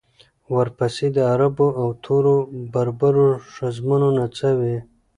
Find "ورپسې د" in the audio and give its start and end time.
0.55-1.17